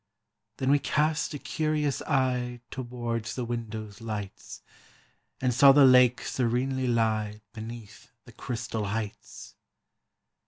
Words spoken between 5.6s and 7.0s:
the Lake serenely